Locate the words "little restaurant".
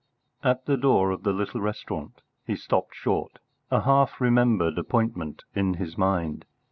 1.31-2.23